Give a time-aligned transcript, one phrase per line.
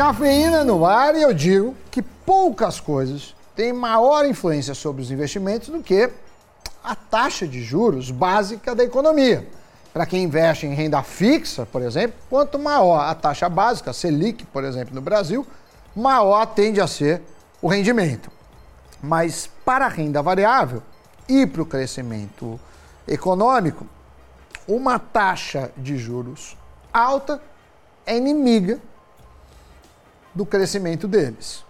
[0.00, 5.68] Cafeína no ar e eu digo que poucas coisas têm maior influência sobre os investimentos
[5.68, 6.10] do que
[6.82, 9.46] a taxa de juros básica da economia.
[9.92, 14.64] Para quem investe em renda fixa, por exemplo, quanto maior a taxa básica, Selic, por
[14.64, 15.46] exemplo, no Brasil,
[15.94, 17.20] maior tende a ser
[17.60, 18.30] o rendimento.
[19.02, 20.82] Mas para a renda variável
[21.28, 22.58] e para o crescimento
[23.06, 23.86] econômico,
[24.66, 26.56] uma taxa de juros
[26.90, 27.38] alta
[28.06, 28.80] é inimiga
[30.34, 31.64] do crescimento deles.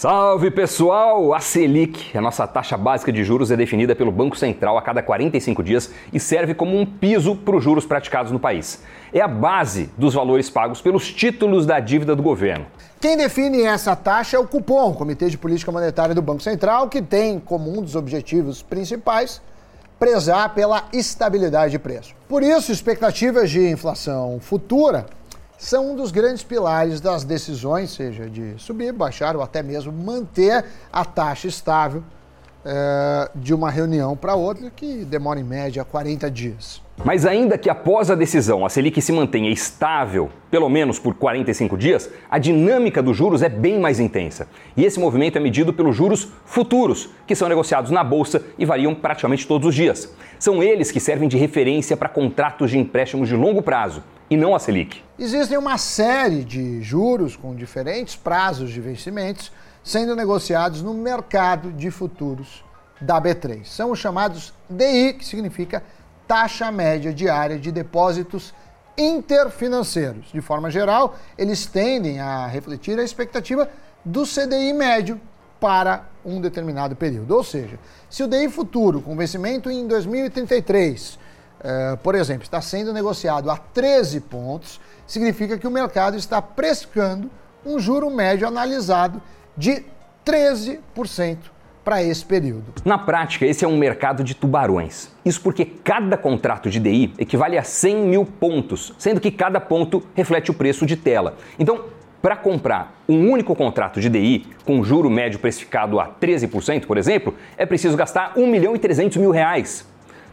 [0.00, 1.34] Salve pessoal!
[1.34, 5.02] A Selic, a nossa taxa básica de juros, é definida pelo Banco Central a cada
[5.02, 8.84] 45 dias e serve como um piso para os juros praticados no país.
[9.12, 12.66] É a base dos valores pagos pelos títulos da dívida do governo.
[13.00, 17.02] Quem define essa taxa é o Cupom, Comitê de Política Monetária do Banco Central, que
[17.02, 19.42] tem como um dos objetivos principais
[19.98, 22.14] prezar pela estabilidade de preço.
[22.28, 25.06] Por isso, expectativas de inflação futura
[25.58, 30.64] são um dos grandes pilares das decisões, seja de subir, baixar ou até mesmo manter
[30.92, 32.04] a taxa estável
[32.64, 36.82] é, de uma reunião para outra, que demora em média 40 dias.
[37.04, 41.78] Mas ainda que após a decisão a Selic se mantenha estável, pelo menos por 45
[41.78, 44.48] dias, a dinâmica dos juros é bem mais intensa.
[44.76, 48.94] E esse movimento é medido pelos juros futuros, que são negociados na bolsa e variam
[48.94, 50.12] praticamente todos os dias.
[50.38, 54.54] São eles que servem de referência para contratos de empréstimos de longo prazo, e não
[54.54, 55.00] a Selic.
[55.18, 59.50] Existem uma série de juros com diferentes prazos de vencimentos
[59.82, 62.64] sendo negociados no mercado de futuros
[63.00, 63.64] da B3.
[63.64, 65.82] São os chamados DI, que significa
[66.26, 68.52] taxa média diária de depósitos
[68.96, 70.30] interfinanceiros.
[70.32, 73.68] De forma geral, eles tendem a refletir a expectativa
[74.04, 75.20] do CDI médio
[75.60, 77.34] para um determinado período.
[77.34, 77.78] Ou seja,
[78.10, 81.18] se o DI futuro, com vencimento em 2033,
[81.60, 87.30] eh, por exemplo, está sendo negociado a 13 pontos, significa que o mercado está precificando
[87.64, 89.20] um juro médio analisado
[89.58, 89.82] de
[90.24, 91.36] 13%
[91.84, 92.64] para esse período.
[92.84, 95.10] Na prática, esse é um mercado de tubarões.
[95.24, 100.02] Isso porque cada contrato de DI equivale a 100 mil pontos, sendo que cada ponto
[100.14, 101.36] reflete o preço de tela.
[101.58, 101.86] Então,
[102.20, 107.34] para comprar um único contrato de DI com juro médio precificado a 13%, por exemplo,
[107.56, 109.86] é preciso gastar 1 milhão e 300 mil reais.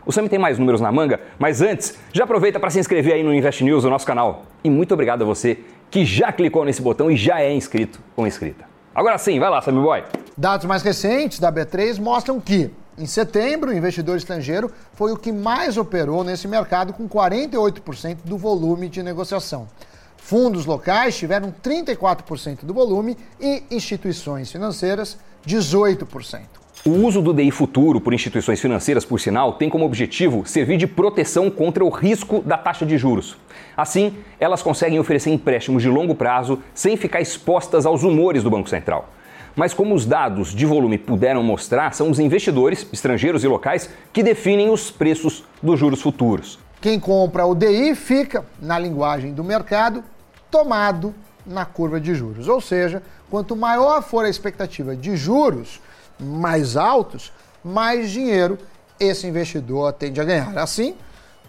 [0.06, 3.24] O Sam tem mais números na manga, mas antes, já aproveita para se inscrever aí
[3.24, 4.44] no Invest News, o nosso canal.
[4.64, 5.60] E muito obrigado a você
[5.90, 8.75] que já clicou nesse botão e já é inscrito ou inscrita.
[8.96, 10.06] Agora sim, vai lá, Sammy Boy.
[10.38, 15.34] Dados mais recentes da B3 mostram que, em setembro, o investidor estrangeiro foi o que
[15.34, 19.68] mais operou nesse mercado, com 48% do volume de negociação.
[20.16, 26.65] Fundos locais tiveram 34% do volume e instituições financeiras 18%.
[26.88, 30.86] O uso do DI futuro por instituições financeiras, por sinal, tem como objetivo servir de
[30.86, 33.36] proteção contra o risco da taxa de juros.
[33.76, 38.70] Assim, elas conseguem oferecer empréstimos de longo prazo sem ficar expostas aos humores do Banco
[38.70, 39.10] Central.
[39.56, 44.22] Mas como os dados de volume puderam mostrar, são os investidores, estrangeiros e locais, que
[44.22, 46.60] definem os preços dos juros futuros.
[46.80, 50.04] Quem compra o DI fica, na linguagem do mercado,
[50.52, 52.48] tomado na curva de juros.
[52.48, 55.82] Ou seja, quanto maior for a expectativa de juros,
[56.20, 57.32] mais altos,
[57.64, 58.58] mais dinheiro
[59.00, 60.58] esse investidor tende a ganhar.
[60.58, 60.96] Assim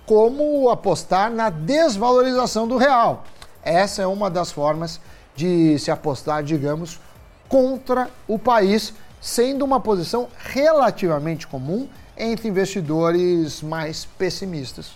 [0.04, 3.25] como apostar na desvalorização do real.
[3.62, 5.00] Essa é uma das formas
[5.34, 7.00] de se apostar, digamos,
[7.49, 14.93] contra o país, sendo uma posição relativamente comum entre investidores mais pessimistas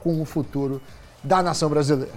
[0.00, 0.80] com o futuro
[1.22, 2.14] da nação brasileira.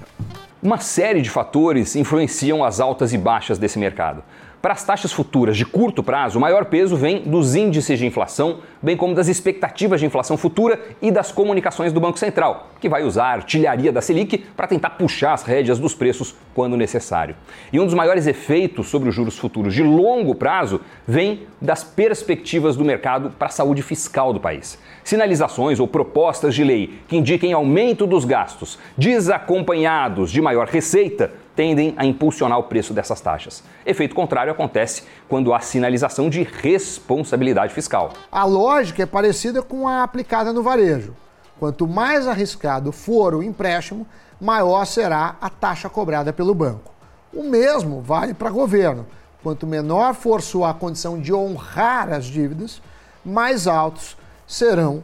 [0.63, 4.23] Uma série de fatores influenciam as altas e baixas desse mercado.
[4.67, 8.59] Para as taxas futuras de curto prazo, o maior peso vem dos índices de inflação,
[8.81, 13.01] bem como das expectativas de inflação futura e das comunicações do Banco Central, que vai
[13.03, 17.33] usar a artilharia da Selic para tentar puxar as rédeas dos preços quando necessário.
[17.71, 22.75] E um dos maiores efeitos sobre os juros futuros de longo prazo vem das perspectivas
[22.75, 24.77] do mercado para a saúde fiscal do país.
[25.01, 31.95] Sinalizações ou propostas de lei que indiquem aumento dos gastos desacompanhados de maior receita tendem
[31.97, 33.63] a impulsionar o preço dessas taxas.
[33.83, 38.13] Efeito contrário acontece quando há sinalização de responsabilidade fiscal.
[38.31, 41.15] A lógica é parecida com a aplicada no varejo.
[41.59, 44.05] Quanto mais arriscado for o empréstimo,
[44.39, 46.93] maior será a taxa cobrada pelo banco.
[47.33, 49.07] O mesmo vale para governo.
[49.41, 52.79] Quanto menor for sua condição de honrar as dívidas,
[53.25, 54.15] mais altos
[54.45, 55.03] serão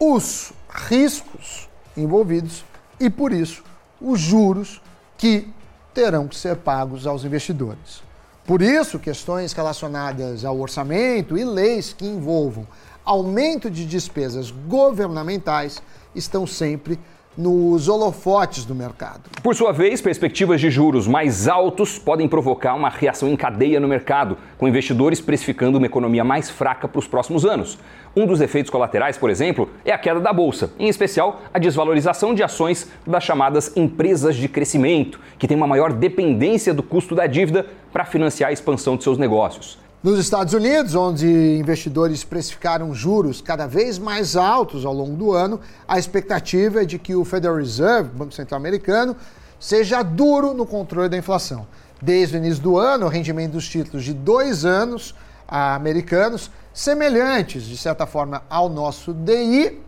[0.00, 2.64] os riscos envolvidos
[2.98, 3.62] e, por isso,
[4.00, 4.82] os juros
[5.16, 5.52] que
[5.94, 8.02] terão que ser pagos aos investidores.
[8.46, 12.66] Por isso, questões relacionadas ao orçamento e leis que envolvam
[13.04, 15.82] aumento de despesas governamentais
[16.14, 16.98] estão sempre
[17.38, 19.20] nos holofotes do mercado.
[19.44, 23.86] Por sua vez, perspectivas de juros mais altos podem provocar uma reação em cadeia no
[23.86, 27.78] mercado, com investidores precificando uma economia mais fraca para os próximos anos.
[28.16, 32.34] Um dos efeitos colaterais, por exemplo, é a queda da bolsa, em especial a desvalorização
[32.34, 37.28] de ações das chamadas empresas de crescimento, que têm uma maior dependência do custo da
[37.28, 39.78] dívida para financiar a expansão de seus negócios.
[40.00, 41.26] Nos Estados Unidos, onde
[41.58, 47.00] investidores precificaram juros cada vez mais altos ao longo do ano, a expectativa é de
[47.00, 49.16] que o Federal Reserve, Banco Central Americano,
[49.58, 51.66] seja duro no controle da inflação.
[52.00, 55.16] Desde o início do ano, o rendimento dos títulos de dois anos
[55.48, 59.80] americanos, semelhantes, de certa forma, ao nosso DI,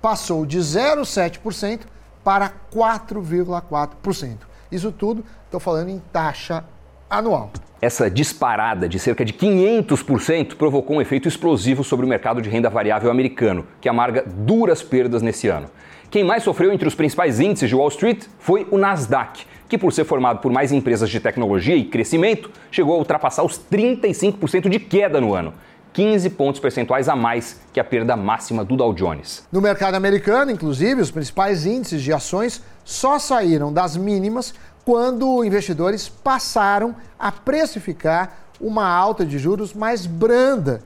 [0.00, 1.80] passou de 0,7%
[2.24, 4.38] para 4,4%.
[4.72, 6.64] Isso tudo, estou falando em taxa
[7.10, 7.50] anual.
[7.80, 12.68] Essa disparada de cerca de 500% provocou um efeito explosivo sobre o mercado de renda
[12.68, 15.68] variável americano, que amarga duras perdas nesse ano.
[16.10, 19.92] Quem mais sofreu entre os principais índices de Wall Street foi o Nasdaq, que, por
[19.92, 24.80] ser formado por mais empresas de tecnologia e crescimento, chegou a ultrapassar os 35% de
[24.80, 25.54] queda no ano.
[25.92, 29.46] 15 pontos percentuais a mais que a perda máxima do Dow Jones.
[29.52, 34.54] No mercado americano, inclusive, os principais índices de ações só saíram das mínimas
[34.88, 40.80] quando investidores passaram a precificar uma alta de juros mais branda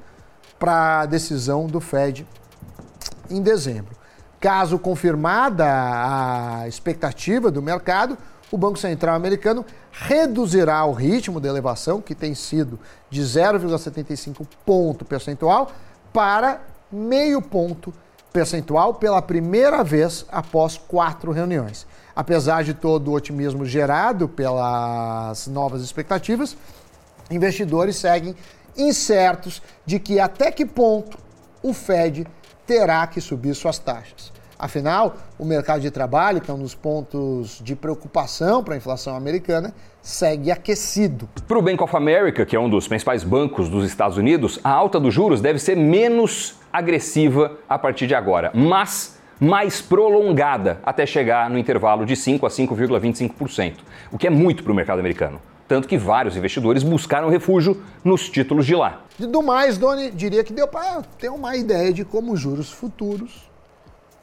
[0.59, 2.27] para a decisão do Fed
[3.31, 3.95] em dezembro.
[4.41, 8.19] Caso confirmada a expectativa do mercado,
[8.51, 15.05] o Banco Central americano reduzirá o ritmo de elevação, que tem sido de 0,75 ponto
[15.05, 15.71] percentual,
[16.13, 16.61] para
[16.91, 17.95] meio ponto
[18.33, 25.83] percentual pela primeira vez após quatro reuniões apesar de todo o otimismo gerado pelas novas
[25.83, 26.57] expectativas,
[27.31, 28.37] investidores seguem
[28.77, 31.19] incertos de que até que ponto
[31.63, 32.27] o Fed
[32.67, 34.33] terá que subir suas taxas.
[34.63, 39.17] Afinal, o mercado de trabalho, que é um dos pontos de preocupação para a inflação
[39.17, 41.29] americana, segue aquecido.
[41.49, 44.71] Para o Bank of America, que é um dos principais bancos dos Estados Unidos, a
[44.71, 48.53] alta dos juros deve ser menos agressiva a partir de agora.
[48.55, 53.79] Mas mais prolongada até chegar no intervalo de 5 a 5,25%,
[54.13, 55.41] o que é muito para o mercado americano.
[55.67, 59.01] Tanto que vários investidores buscaram refúgio nos títulos de lá.
[59.19, 63.51] Do mais, Doni, diria que deu para ter uma ideia de como os juros futuros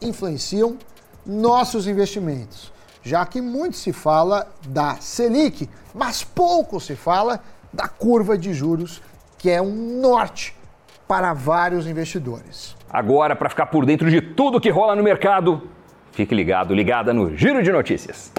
[0.01, 0.77] influenciam
[1.25, 2.71] nossos investimentos,
[3.03, 7.41] já que muito se fala da Selic, mas pouco se fala
[7.71, 9.01] da curva de juros,
[9.37, 10.55] que é um norte
[11.07, 12.75] para vários investidores.
[12.89, 15.63] Agora, para ficar por dentro de tudo que rola no mercado,
[16.11, 18.31] fique ligado, ligada no Giro de Notícias.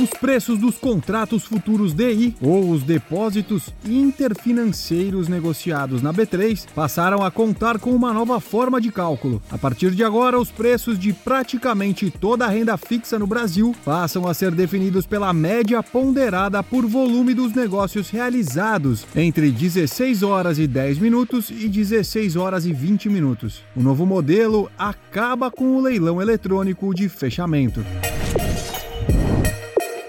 [0.00, 7.30] Os preços dos contratos futuros DI, ou os depósitos interfinanceiros negociados na B3, passaram a
[7.30, 9.42] contar com uma nova forma de cálculo.
[9.50, 14.26] A partir de agora, os preços de praticamente toda a renda fixa no Brasil passam
[14.26, 20.66] a ser definidos pela média ponderada por volume dos negócios realizados entre 16 horas e
[20.66, 23.62] 10 minutos e 16 horas e 20 minutos.
[23.76, 27.84] O novo modelo acaba com o leilão eletrônico de fechamento.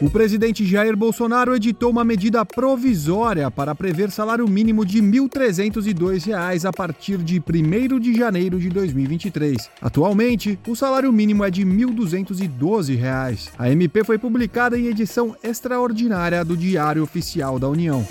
[0.02, 6.66] O presidente Jair Bolsonaro editou uma medida provisória para prever salário mínimo de R$ 1.302
[6.66, 9.70] a partir de 1 de janeiro de 2023.
[9.80, 13.50] Atualmente, o salário mínimo é de R$ 1.212.
[13.60, 18.04] A MP foi publicada em edição extraordinária do Diário Oficial da União.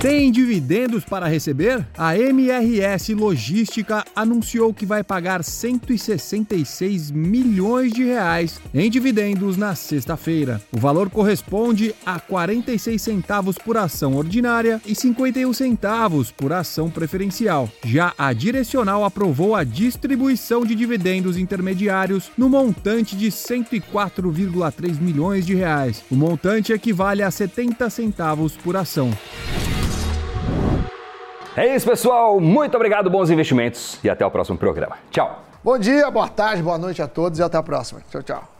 [0.00, 1.86] Tem dividendos para receber?
[1.94, 10.58] A MRS Logística anunciou que vai pagar 166 milhões de reais em dividendos na sexta-feira.
[10.72, 17.68] O valor corresponde a 46 centavos por ação ordinária e 51 centavos por ação preferencial.
[17.84, 25.54] Já a Direcional aprovou a distribuição de dividendos intermediários no montante de 104,3 milhões de
[25.54, 26.02] reais.
[26.10, 29.10] O montante equivale a 70 centavos por ação.
[31.56, 32.40] É isso, pessoal.
[32.40, 34.96] Muito obrigado, bons investimentos e até o próximo programa.
[35.10, 35.44] Tchau.
[35.62, 38.00] Bom dia, boa tarde, boa noite a todos e até a próxima.
[38.10, 38.59] Tchau, tchau.